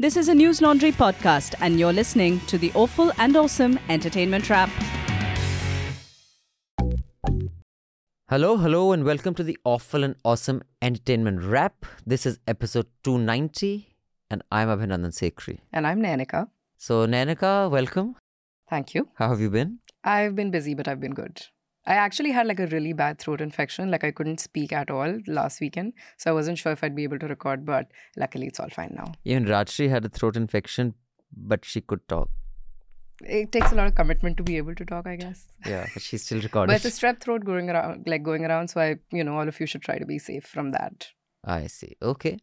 [0.00, 4.48] This is a News Laundry podcast, and you're listening to the Awful and Awesome Entertainment
[4.48, 4.70] Wrap.
[8.30, 11.84] Hello, hello, and welcome to the Awful and Awesome Entertainment Wrap.
[12.06, 13.94] This is episode 290,
[14.30, 15.58] and I'm Abhinandan Sekhri.
[15.70, 16.48] And I'm Nainika.
[16.78, 18.16] So, Nainika, welcome.
[18.70, 19.10] Thank you.
[19.16, 19.80] How have you been?
[20.02, 21.42] I've been busy, but I've been good.
[21.90, 23.90] I actually had like a really bad throat infection.
[23.90, 25.94] Like I couldn't speak at all last weekend.
[26.18, 28.92] So I wasn't sure if I'd be able to record, but luckily it's all fine
[28.96, 29.12] now.
[29.24, 30.94] Even Rajshri had a throat infection,
[31.36, 32.30] but she could talk.
[33.24, 35.48] It takes a lot of commitment to be able to talk, I guess.
[35.66, 36.72] Yeah, but she's still recording.
[36.72, 38.68] But it's a strep throat going around, like going around.
[38.68, 41.08] So I, you know, all of you should try to be safe from that.
[41.44, 41.96] I see.
[42.00, 42.38] Okay.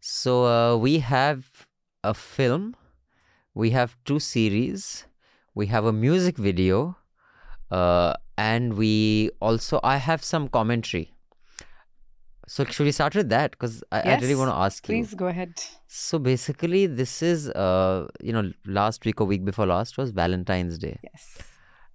[0.00, 1.66] So uh, we have
[2.02, 2.74] a film,
[3.54, 5.04] we have two series,
[5.54, 6.96] we have a music video,
[7.70, 8.92] uh, and we
[9.48, 11.04] also I have some commentary.
[12.48, 13.52] So should we start with that?
[13.52, 14.94] Because I, I really want to ask you.
[14.94, 15.52] Please go ahead.
[15.86, 20.78] So basically, this is uh, you know, last week or week before last was Valentine's
[20.78, 21.38] Day, Yes.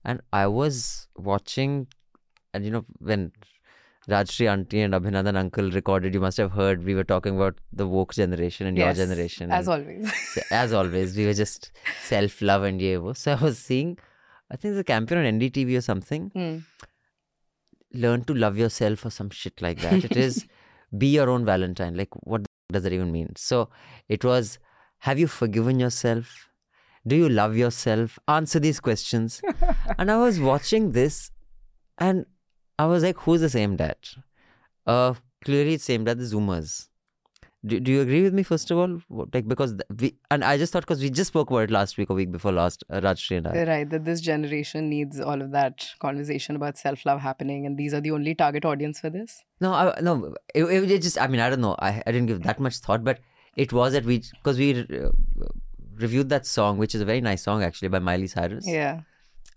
[0.06, 1.88] and I was watching,
[2.54, 3.32] and you know when
[4.10, 7.86] Rajshri auntie and Abhinandan uncle recorded, you must have heard we were talking about the
[7.86, 8.96] woke generation and yes.
[8.98, 9.52] your generation.
[9.52, 10.12] As always.
[10.52, 11.72] as always, we were just
[12.04, 13.14] self love and ye wo.
[13.14, 13.98] So I was seeing,
[14.50, 16.32] I think it's a campaign on NDTV or something.
[16.34, 16.58] Hmm.
[17.94, 20.06] Learn to love yourself or some shit like that.
[20.06, 20.46] It is
[20.98, 21.96] be your own Valentine.
[21.96, 23.34] Like what does that even mean?
[23.36, 23.70] So
[24.08, 24.60] it was,
[25.00, 26.50] have you forgiven yourself?
[27.06, 28.20] Do you love yourself?
[28.28, 29.42] Answer these questions.
[29.98, 31.32] and I was watching this,
[31.98, 32.26] and
[32.78, 33.96] I was like, who's the same dad?
[34.86, 36.87] Uh, clearly it's same dad, the Zoomers.
[37.68, 39.02] Do, do you agree with me first of all?
[39.34, 42.10] Like because we and I just thought because we just spoke about it last week
[42.10, 43.64] or week before last, uh, Rajshri and I.
[43.72, 47.94] Right, that this generation needs all of that conversation about self love happening, and these
[47.94, 49.44] are the only target audience for this.
[49.60, 51.76] No, I, no, it, it, just I mean I don't know.
[51.80, 53.20] I, I didn't give that much thought, but
[53.56, 55.10] it was that we because we uh,
[55.96, 59.02] reviewed that song, which is a very nice song actually by Miley Cyrus, Yeah.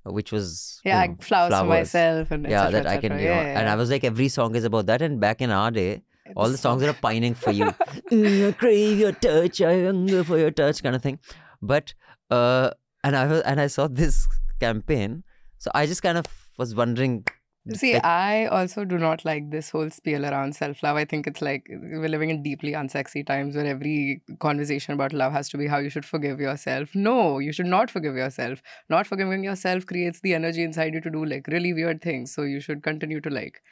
[0.04, 3.12] which was you Yeah, know, I- flowers, for myself and yeah, cetera, that I can,
[3.12, 5.02] you know, yeah, yeah, and I was like, every song is about that.
[5.02, 6.02] And back in our day,
[6.36, 7.64] all the songs are pining for you.
[8.10, 11.18] "Mm, I crave your touch, I hunger for your touch, kind of thing.
[11.62, 11.94] But
[12.30, 12.70] uh,
[13.04, 14.26] and I was, and I saw this
[14.60, 15.24] campaign,
[15.58, 16.26] so I just kind of
[16.58, 17.26] was wondering.
[17.74, 20.96] See, like, I also do not like this whole spiel around self love.
[20.96, 25.32] I think it's like we're living in deeply unsexy times where every conversation about love
[25.34, 26.94] has to be how you should forgive yourself.
[26.94, 28.62] No, you should not forgive yourself.
[28.88, 32.32] Not forgiving yourself creates the energy inside you to do like really weird things.
[32.34, 33.62] So you should continue to like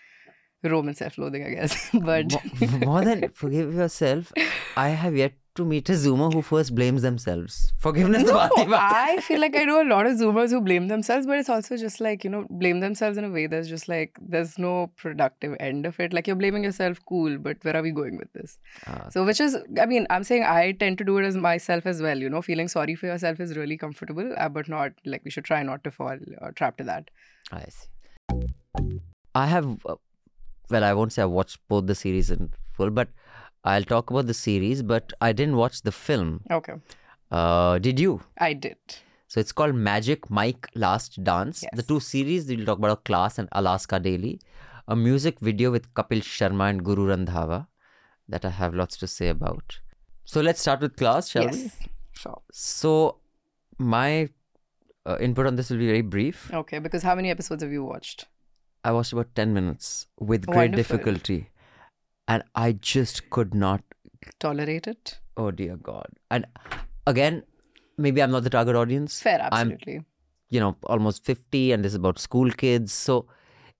[0.62, 1.90] roam in self loathing, I guess.
[1.94, 4.32] but Mo- more than forgive yourself,
[4.76, 7.72] I have yet to meet a Zoomer who first blames themselves.
[7.78, 9.14] Forgiveness No, baat hi baat hai.
[9.14, 11.76] I feel like I know a lot of Zoomers who blame themselves, but it's also
[11.76, 15.56] just like, you know, blame themselves in a way that's just like, there's no productive
[15.58, 16.12] end of it.
[16.12, 18.58] Like, you're blaming yourself, cool, but where are we going with this?
[18.86, 21.86] Ah, So, which is, I mean, I'm saying I tend to do it as myself
[21.86, 25.22] as well, you know, feeling sorry for yourself is really comfortable, uh, but not like
[25.24, 27.10] we should try not to fall or trap to that.
[27.50, 29.00] I see.
[29.34, 29.96] I have, uh,
[30.70, 33.08] well, I won't say I watched both the series in full, but
[33.64, 34.82] I'll talk about the series.
[34.82, 36.42] But I didn't watch the film.
[36.50, 36.74] Okay.
[37.30, 38.20] Uh, did you?
[38.38, 38.76] I did.
[39.26, 41.64] So it's called Magic Mike Last Dance.
[41.74, 44.40] The two series we'll talk about are Class and Alaska Daily.
[44.86, 47.66] A music video with Kapil Sharma and Guru Randhawa
[48.26, 49.80] that I have lots to say about.
[50.24, 51.58] So let's start with Class, shall we?
[51.58, 51.76] yes.
[52.14, 52.40] Sure.
[52.50, 53.18] So
[53.78, 54.30] my
[55.04, 56.50] uh, input on this will be very brief.
[56.52, 56.78] Okay.
[56.78, 58.26] Because how many episodes have you watched?
[58.84, 60.96] I watched about 10 minutes with great Wonderful.
[60.98, 61.50] difficulty.
[62.26, 63.82] And I just could not.
[64.38, 65.18] Tolerate it?
[65.36, 66.06] Oh, dear God.
[66.30, 66.46] And
[67.06, 67.42] again,
[67.96, 69.20] maybe I'm not the target audience.
[69.20, 70.02] Fair, I'm, absolutely.
[70.50, 72.92] you know, almost 50 and this is about school kids.
[72.92, 73.26] So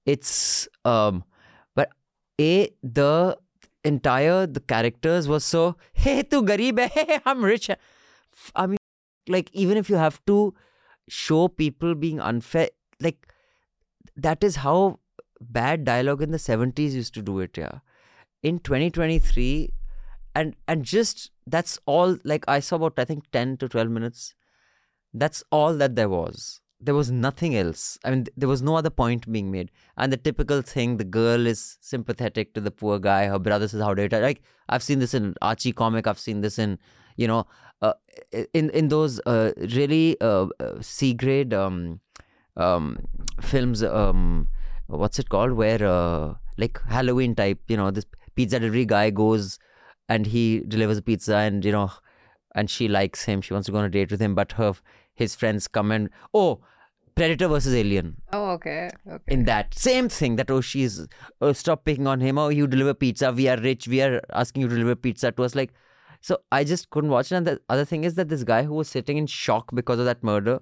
[0.06, 1.24] it's, um,
[1.74, 1.90] but
[2.40, 3.38] A, the
[3.84, 7.70] entire, the characters was so, hey, tu garib hai, hey, I'm rich.
[8.54, 8.78] I mean,
[9.28, 10.54] like, even if you have to
[11.08, 12.70] show people being unfair,
[13.00, 13.28] like,
[14.18, 14.98] that is how
[15.40, 17.78] bad dialogue in the 70s used to do it yeah.
[18.42, 19.70] In 2023
[20.34, 24.34] and and just that's all like i saw about i think 10 to 12 minutes.
[25.14, 26.60] That's all that there was.
[26.78, 27.98] There was nothing else.
[28.04, 29.70] I mean there was no other point being made.
[29.96, 33.80] And the typical thing the girl is sympathetic to the poor guy her brother says
[33.80, 36.78] how dare you like i've seen this in archie comic i've seen this in
[37.16, 37.46] you know
[37.82, 37.94] uh,
[38.52, 42.00] in in those uh, really uh, uh, c grade um
[42.58, 42.98] um
[43.40, 44.48] films um
[44.86, 49.58] what's it called where uh, like halloween type you know this pizza delivery guy goes
[50.08, 51.90] and he delivers a pizza and you know
[52.54, 54.72] and she likes him she wants to go on a date with him but her
[55.14, 56.60] his friends come and oh
[57.14, 58.90] predator versus alien Oh, okay.
[59.08, 59.34] Okay.
[59.34, 61.06] in that same thing that oh she's
[61.40, 64.62] oh stop picking on him oh you deliver pizza we are rich we are asking
[64.62, 65.72] you to deliver pizza to us like
[66.26, 67.36] So I just couldn't watch it.
[67.38, 70.06] And the other thing is that this guy who was sitting in shock because of
[70.08, 70.54] that murder,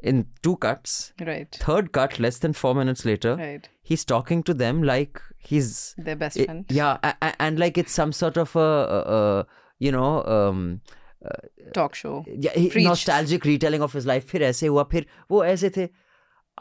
[0.00, 1.54] in two cuts, Right.
[1.60, 3.68] third cut, less than four minutes later, Right.
[3.82, 6.64] he's talking to them like he's Their best I- friend.
[6.68, 9.00] yeah, a- a- and like it's some sort of a, a,
[9.40, 9.46] a
[9.78, 10.80] you know, um,
[11.74, 12.24] Talk show.
[12.28, 12.84] yeah, he- Preach.
[12.86, 14.26] nostalgic retelling of his life.
[14.30, 15.88] फिर ऐसे हुआ, फिर वो ऐसे थे.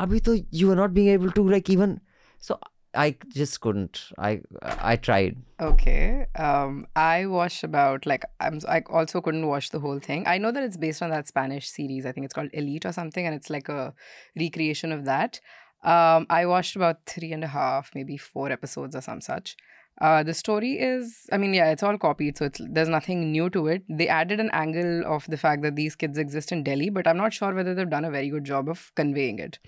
[0.01, 1.99] अभी तो you were not being able to like even.
[2.39, 2.59] So
[2.94, 4.08] I just couldn't.
[4.18, 5.36] I I tried.
[5.60, 6.26] Okay.
[6.36, 8.60] Um, I watched about like I'm.
[8.68, 10.26] I also couldn't watch the whole thing.
[10.26, 12.04] I know that it's based on that Spanish series.
[12.04, 13.94] I think it's called Elite or something, and it's like a
[14.38, 15.40] recreation of that.
[15.82, 19.56] Um, I watched about three and a half, maybe four episodes or some such.
[20.00, 23.50] Uh, the story is, I mean, yeah, it's all copied, so it's there's nothing new
[23.50, 23.82] to it.
[23.88, 27.18] They added an angle of the fact that these kids exist in Delhi, but I'm
[27.18, 29.58] not sure whether they've done a very good job of conveying it.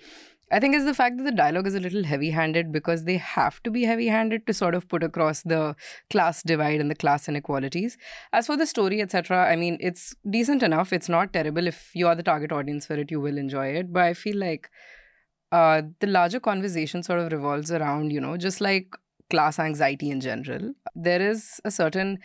[0.51, 3.17] I think it's the fact that the dialogue is a little heavy handed because they
[3.17, 5.75] have to be heavy handed to sort of put across the
[6.09, 7.97] class divide and the class inequalities.
[8.31, 10.93] As for the story, etc., I mean, it's decent enough.
[10.93, 11.65] It's not terrible.
[11.65, 13.91] If you are the target audience for it, you will enjoy it.
[13.91, 14.69] But I feel like
[15.51, 18.93] uh, the larger conversation sort of revolves around, you know, just like
[19.29, 20.73] class anxiety in general.
[20.93, 22.19] There is a certain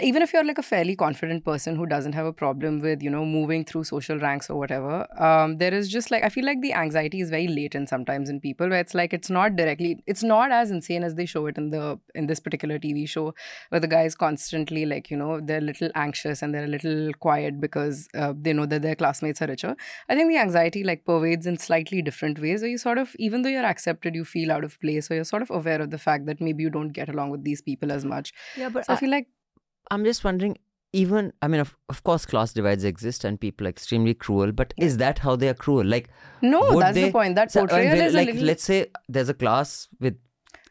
[0.00, 3.10] even if you're like a fairly confident person who doesn't have a problem with you
[3.10, 6.60] know moving through social ranks or whatever um, there is just like i feel like
[6.60, 10.22] the anxiety is very latent sometimes in people where it's like it's not directly it's
[10.22, 13.34] not as insane as they show it in the in this particular tv show
[13.70, 16.74] where the guy is constantly like you know they're a little anxious and they're a
[16.76, 19.76] little quiet because uh, they know that their classmates are richer.
[20.08, 23.42] I think the anxiety like pervades in slightly different ways where you sort of even
[23.42, 25.98] though you're accepted you feel out of place or you're sort of aware of the
[25.98, 28.32] fact that maybe you don't get along with these people as much.
[28.56, 29.28] Yeah, but so i feel like
[29.90, 30.58] I'm just wondering.
[30.92, 34.50] Even I mean, of, of course, class divides exist and people are extremely cruel.
[34.50, 35.84] But is that how they are cruel?
[35.84, 36.08] Like,
[36.42, 37.36] No, that's the point.
[37.36, 40.16] That So, portrayal will- is like, little- let's say there's a class with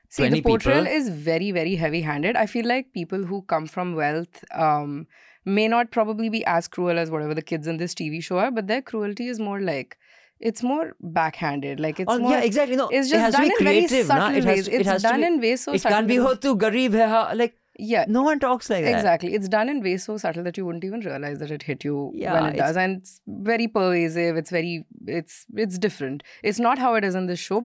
[0.10, 0.98] See, 20 the portrayal people.
[0.98, 2.36] is very, very heavy handed.
[2.36, 5.08] I feel like people who come from wealth um,
[5.46, 8.52] may not probably be as cruel as whatever the kids in this TV show are,
[8.52, 9.98] but their cruelty is more like,
[10.42, 11.80] it's more backhanded.
[11.80, 12.32] Like, it's Oh, more.
[12.32, 12.76] yeah, exactly.
[12.76, 14.38] No, It's it just has done to be in very subtle na?
[14.38, 14.68] It has, ways.
[14.68, 16.94] it It's has done be, in ways so It subtle can't be ho tu gareeb
[16.94, 17.32] hai ha.
[17.36, 18.06] Like Yeah.
[18.08, 18.96] no one talks like that.
[18.96, 19.34] Exactly.
[19.34, 22.12] It's done in ways so subtle that you wouldn't even realize that it hit you
[22.14, 22.76] Yeah, when it does.
[22.78, 24.38] And it's very pervasive.
[24.38, 26.24] It's very it's it's different.
[26.44, 27.64] It's not how it is in the show.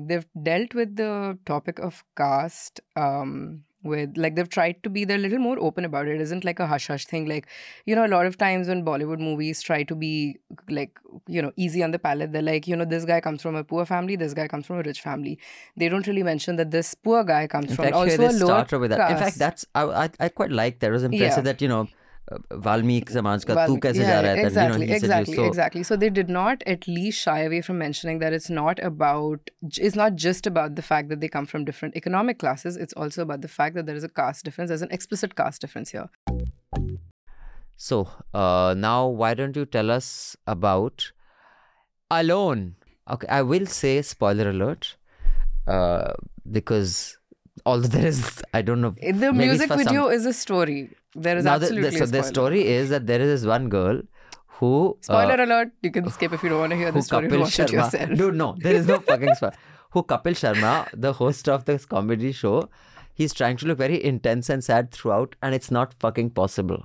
[0.00, 5.16] They've dealt with the topic of caste um with like they've tried to be they're
[5.16, 6.16] a little more open about it.
[6.16, 7.26] It isn't like a hush hush thing.
[7.26, 7.46] Like,
[7.84, 10.36] you know, a lot of times when Bollywood movies try to be
[10.68, 13.54] like, you know, easy on the palate, they're like, you know, this guy comes from
[13.56, 15.38] a poor family, this guy comes from a rich family.
[15.76, 18.36] They don't really mention that this poor guy comes In from fact, also a lower
[18.36, 19.10] started with that.
[19.10, 20.88] In fact, that's I, I I quite like that.
[20.88, 21.52] It was impressive Yeah.
[21.52, 21.88] that you know,
[22.50, 24.46] Valmiki Samaj ka tu Valmiki- kaise yeah, ja raha hai?
[24.46, 25.36] Exactly, you know, he exactly.
[25.36, 25.82] So, exactly.
[25.88, 29.50] So they did not at least shy away from mentioning that it's not about,
[29.88, 32.76] it's not just about the fact that they come from different economic classes.
[32.76, 34.68] It's also about the fact that there is a caste difference.
[34.70, 36.08] There's an explicit caste difference here.
[37.76, 41.12] So uh, now, why don't you tell us about
[42.10, 42.76] Alone?
[43.08, 44.96] Okay, I will say spoiler alert
[45.68, 46.14] uh,
[46.50, 47.18] because
[47.64, 48.94] although there is, I don't know.
[49.00, 50.90] The music some- video is a story.
[51.16, 54.02] There is now absolutely the, so the story is that there is this one girl
[54.58, 55.72] who Spoiler uh, alert.
[55.82, 57.28] You can skip if you don't want to hear the story.
[57.28, 57.72] Kapil Watch it Sharma.
[57.72, 58.10] yourself.
[58.18, 59.54] Dude, no, there is no fucking spoiler.
[59.90, 62.68] Who Kapil Sharma, the host of this comedy show,
[63.20, 66.82] he's trying to look very intense and sad throughout, and it's not fucking possible.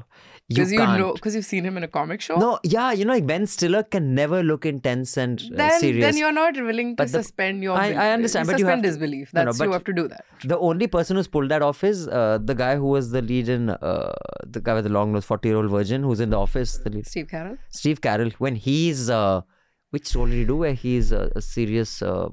[0.52, 1.00] You Because you, can't.
[1.02, 2.38] know, because you've seen him in a comic show.
[2.44, 6.04] No, yeah, you know, like Ben Stiller can never look intense and uh, then, serious.
[6.06, 7.78] then you're not willing to But the- suspend your.
[7.84, 9.34] I- I understand, but you suspend have to- disbelief.
[9.34, 10.26] No, no, That's you have to do that.
[10.56, 13.48] The only person who's pulled that off is uh, the guy who was the lead
[13.58, 14.12] in uh,
[14.58, 16.78] the guy with the long nose, forty-year-old virgin, who's in the office.
[16.80, 17.08] The lead.
[17.16, 17.58] Steve Carell.
[17.70, 18.34] Steve Carell.
[18.48, 19.42] When he's uh,
[19.92, 20.58] which role did he do?
[20.58, 22.02] Where he's a, a serious.
[22.02, 22.30] Uh,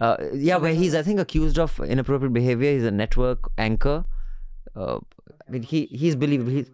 [0.00, 2.72] uh, yeah, where he's I think accused of inappropriate behavior.
[2.72, 4.04] He's a network anchor.
[4.74, 4.98] Uh,
[5.46, 6.52] I mean, he he's believable.
[6.52, 6.70] He's,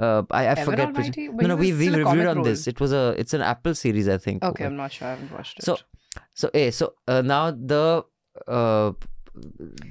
[0.00, 0.86] uh, I, I Ever forget.
[0.86, 1.28] Almighty?
[1.28, 2.44] No, no, we we reviewed on role.
[2.44, 2.66] this.
[2.66, 4.42] It was a it's an Apple series, I think.
[4.42, 5.08] Okay, I'm not sure.
[5.08, 5.64] I haven't watched it.
[5.64, 5.78] So,
[6.34, 8.04] so eh, so uh, now the
[8.46, 8.92] uh,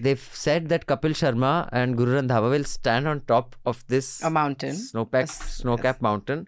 [0.02, 4.30] they've said that Kapil Sharma and Guru Randhawa will stand on top of this a
[4.30, 6.48] mountain, snowpack Yes, snowcap mountain,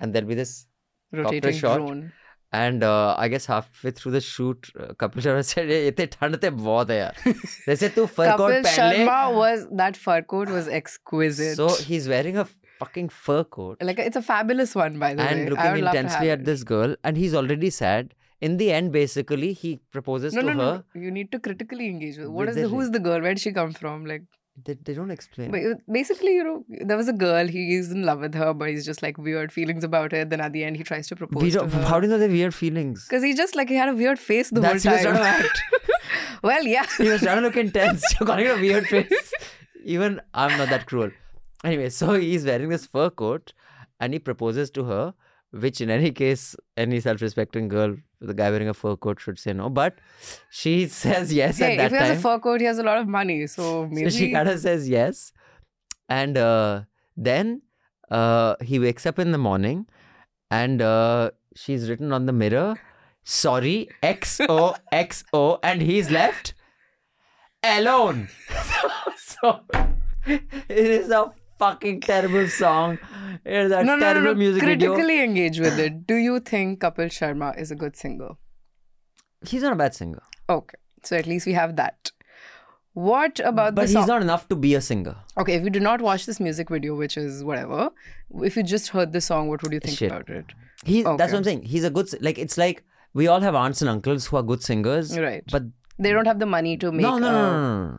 [0.00, 0.66] and there'll be this.
[1.12, 2.12] rotating drone.
[2.57, 6.35] And uh, I guess halfway through the shoot, uh, Kapil Sharma said, "ये इतने ठंड
[6.43, 7.33] ते बहुत है यार."
[7.65, 11.57] They said तू fur coat Kapil पहन ले." Sharma was that fur coat was exquisite.
[11.57, 12.47] So he's wearing a
[12.79, 15.27] fucking fur coat like it's a fabulous one by the way.
[15.27, 16.49] and I looking would love to intensely have at it.
[16.53, 18.15] this girl, and he's already sad.
[18.47, 20.83] In the end, basically, he proposes No, to no, no, her.
[20.95, 21.01] no.
[21.05, 22.27] You need to critically engage with.
[22.27, 22.69] What With is the the?
[22.75, 23.19] Who's the girl?
[23.27, 24.05] Where did she come from?
[24.05, 24.25] Like,
[24.64, 25.50] they, they don't explain.
[25.50, 27.46] but basically, you know, there was a girl.
[27.48, 30.28] He's in love with her, but he's just like weird feelings about it.
[30.28, 31.84] Then at the end, he tries to propose We to her.
[31.84, 33.06] how do you know the weird feelings?
[33.08, 35.44] Because he just like he had a weird face the That's whole time.
[36.42, 36.84] well, yeah.
[36.98, 38.04] He was trying to look intense.
[38.20, 39.32] You're calling it a weird face.
[39.84, 41.10] Even I'm not that cruel.
[41.64, 43.52] Anyway, so he's wearing this fur coat
[44.00, 45.14] and he proposes to her,
[45.52, 47.96] which in any case, any self-respecting girl
[48.28, 49.68] a guy wearing a fur coat should say no.
[49.68, 49.98] But
[50.50, 51.86] she says yes Hey, at that time.
[51.86, 52.18] if he has time.
[52.18, 53.46] a fur coat, he has a lot of money.
[53.46, 54.10] So maybe.
[54.10, 55.32] So she kind of says yes.
[56.08, 56.82] And uh,
[57.16, 57.62] then
[58.10, 59.86] uh, he wakes up in the morning
[60.50, 62.74] and uh, she's written on the mirror,
[63.24, 66.52] sorry, XO, XO, and he's left
[67.64, 68.28] alone.
[69.16, 69.60] so
[70.26, 72.98] it is a fucking terrible song.
[73.44, 74.42] It is a no, no, no, terrible no.
[74.44, 74.94] music video.
[74.94, 76.06] Critically engage with it.
[76.06, 78.30] Do you think Kapil Sharma is a good singer?
[79.52, 80.22] He's not a bad singer.
[80.48, 80.76] Okay.
[81.02, 82.10] So at least we have that.
[82.94, 85.16] What about But the he's not enough to be a singer.
[85.42, 87.90] Okay, if you did not watch this music video, which is whatever,
[88.50, 90.10] if you just heard the song, what would you think Shit.
[90.12, 90.44] about it?
[90.84, 91.62] He, That's what I'm saying.
[91.62, 94.62] He's a good, like, it's like we all have aunts and uncles who are good
[94.62, 95.18] singers.
[95.18, 95.42] Right.
[95.50, 95.64] But
[95.98, 97.02] They don't have the money to make.
[97.06, 97.98] no, no, no, a- no, no, no.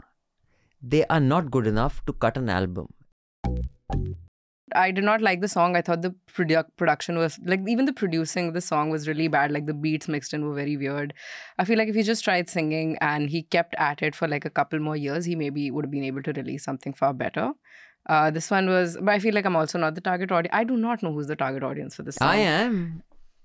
[0.95, 2.87] They are not good enough to cut an album.
[4.75, 5.75] I did not like the song.
[5.75, 9.27] I thought the produ- production was like even the producing of the song was really
[9.27, 9.51] bad.
[9.51, 11.13] Like the beats mixed in were very weird.
[11.59, 14.45] I feel like if he just tried singing and he kept at it for like
[14.45, 17.51] a couple more years, he maybe would have been able to release something far better.
[18.09, 20.53] Uh, this one was, but I feel like I'm also not the target audience.
[20.53, 22.27] I do not know who's the target audience for this song.
[22.29, 23.03] I am.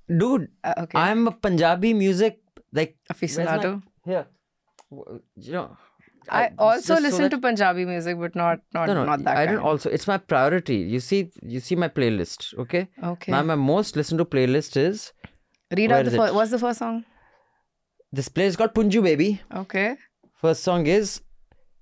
[0.08, 0.98] Dude, Uh, okay.
[0.98, 2.40] I'm a Punjabi music,
[2.72, 3.82] like, aficionado.
[4.90, 5.76] W- You know.
[6.30, 9.36] I also so listen that- to Punjabi music, but not not No, no, not that.
[9.36, 9.90] I don't also.
[9.90, 10.76] It's my priority.
[10.94, 12.88] You see, you see my playlist, okay?
[13.12, 13.32] Okay.
[13.32, 15.12] My, my most listened to playlist is
[15.76, 16.34] Read out the first.
[16.34, 17.04] What's the first song?
[18.12, 19.40] this playlist called Punju Baby.
[19.62, 19.96] Okay.
[20.42, 21.20] First song is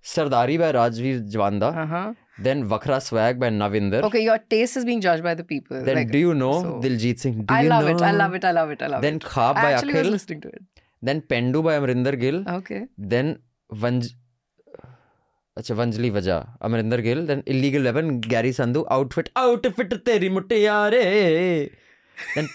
[0.02, 1.68] Sardari by Rajvir Jawanda.
[1.84, 2.12] Uh huh.
[2.38, 4.02] Then Vakra Swag by Navinder.
[4.08, 5.82] Okay, your taste is being judged by the people.
[5.82, 7.38] Then like, Do You Know so- Diljit Singh.
[7.44, 8.02] Do I love it.
[8.02, 8.44] I love it.
[8.44, 8.82] I love it.
[8.82, 9.22] I love it Then it.
[9.22, 10.10] Khab I by actually was Akhil.
[10.10, 10.62] listening to it.
[11.02, 12.42] Then Pendu by Amrinder Gill.
[12.58, 12.86] Okay.
[12.98, 13.38] Then
[13.72, 14.10] Vanj.
[15.56, 21.02] अच्छा वंजली वजह Amrinder Gill then illegal weapon Garry Sandhu outfit outfit तेरी मुटियारे
[22.36, 22.48] then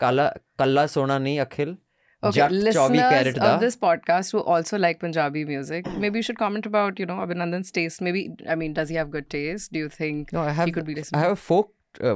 [0.00, 0.26] काला
[0.58, 1.76] कल्ला सोना नहीं Akhil
[2.22, 6.20] Okay, जट चौबी listeners कैरेट दा of this podcast who also like Punjabi music, maybe
[6.20, 8.02] you should comment about, you know, Abhinandan's taste.
[8.08, 9.70] Maybe, I mean, does he have good taste?
[9.76, 11.22] Do you think no I have he could be I listening?
[11.22, 11.70] have a folk
[12.02, 12.14] uh, uh,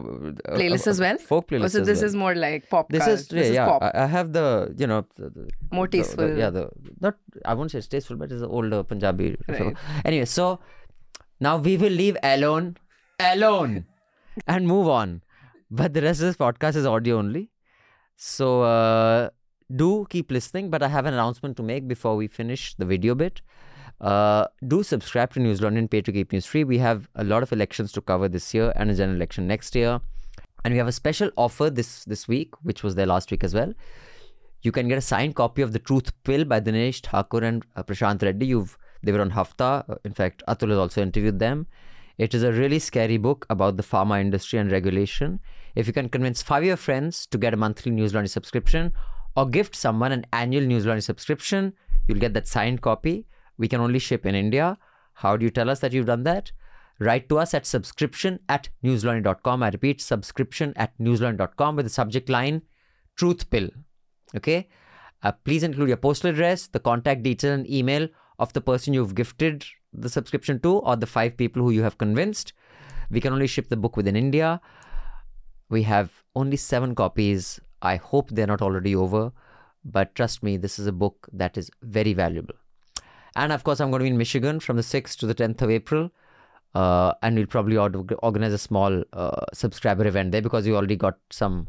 [0.58, 1.18] Playlist uh, as well?
[1.18, 2.08] folk Oh, playlist so as this well.
[2.08, 2.88] is more like pop.
[2.88, 3.20] this cars.
[3.22, 3.82] is yeah, yeah pop.
[3.82, 4.46] I, I have the
[4.78, 6.36] you know the, the, More the- the- tasteful.
[6.42, 6.68] yeah the
[7.00, 9.74] not I won't say it's tasteful but it's an older Punjabi Right.
[10.04, 10.60] anyway so
[11.40, 12.76] now we will leave alone
[13.32, 13.84] alone
[14.46, 15.22] and move on
[15.70, 17.50] but the rest of this podcast is audio only
[18.16, 19.28] so uh,
[19.82, 23.14] do keep listening but I have an announcement to make before we finish the video
[23.14, 23.40] bit
[24.00, 26.64] uh, do subscribe to News Laundry pay to keep news free.
[26.64, 29.74] We have a lot of elections to cover this year and a general election next
[29.74, 30.00] year.
[30.64, 33.54] And we have a special offer this this week which was there last week as
[33.54, 33.72] well.
[34.62, 37.82] You can get a signed copy of the truth pill by dinesh thakur and uh,
[37.82, 38.46] prashant reddy.
[38.46, 39.84] You've they were on hafta.
[39.88, 41.66] Uh, in fact atul has also interviewed them.
[42.16, 45.40] It is a really scary book about the pharma industry and regulation.
[45.74, 48.92] If you can convince five of your friends to get a monthly news Laundry subscription
[49.36, 51.74] or gift someone an annual news Laundry subscription
[52.06, 53.26] you'll get that signed copy
[53.58, 54.76] we can only ship in india
[55.14, 56.52] how do you tell us that you've done that
[56.98, 59.62] write to us at subscription at newslaundry.com.
[59.62, 62.62] I repeat, subscription at newslaundry.com with the subject line
[63.16, 63.68] truth pill.
[64.36, 64.68] Okay.
[65.22, 68.08] Uh, please include your postal address, the contact detail, and email
[68.38, 71.98] of the person you've gifted the subscription to, or the five people who you have
[71.98, 72.52] convinced.
[73.10, 74.60] We can only ship the book within India.
[75.70, 77.60] We have only seven copies.
[77.80, 79.32] I hope they're not already over,
[79.84, 82.54] but trust me, this is a book that is very valuable.
[83.36, 85.62] And of course, I'm going to be in Michigan from the 6th to the 10th
[85.62, 86.10] of April.
[86.74, 91.18] Uh, and we'll probably organize a small uh, subscriber event there because we already got
[91.30, 91.68] some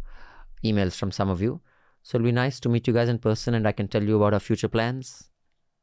[0.64, 1.62] emails from some of you.
[2.02, 4.16] So it'll be nice to meet you guys in person and I can tell you
[4.18, 5.30] about our future plans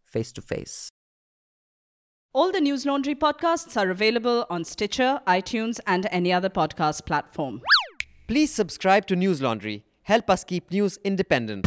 [0.05, 0.89] face to face.
[2.35, 7.61] All the News Laundry podcasts are available on Stitcher, iTunes, and any other podcast platform.
[8.27, 9.85] Please subscribe to News Laundry.
[10.05, 11.67] Help us keep news independent.